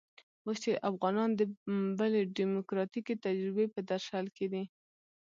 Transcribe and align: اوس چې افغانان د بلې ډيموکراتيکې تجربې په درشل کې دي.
اوس 0.45 0.57
چې 0.63 0.71
افغانان 0.89 1.29
د 1.35 1.41
بلې 1.99 2.21
ډيموکراتيکې 2.37 3.15
تجربې 3.25 3.65
په 3.73 3.79
درشل 3.89 4.25
کې 4.37 4.45
دي. 4.53 4.63